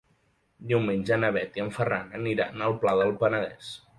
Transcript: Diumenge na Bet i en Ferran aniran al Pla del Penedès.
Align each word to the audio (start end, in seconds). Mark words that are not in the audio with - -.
Diumenge 0.71 1.19
na 1.25 1.29
Bet 1.35 1.59
i 1.59 1.63
en 1.65 1.69
Ferran 1.77 2.09
aniran 2.21 2.65
al 2.69 2.75
Pla 2.85 2.97
del 3.03 3.15
Penedès. 3.23 3.71